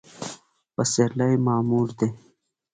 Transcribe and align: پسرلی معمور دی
پسرلی 0.75 1.33
معمور 1.45 1.89
دی 1.97 2.09